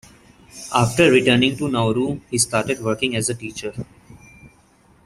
After 0.73 1.11
returning 1.11 1.55
to 1.57 1.67
Nauru, 1.69 2.21
he 2.31 2.39
started 2.39 2.79
working 2.81 3.15
as 3.15 3.29
a 3.29 3.35
teacher. 3.35 3.71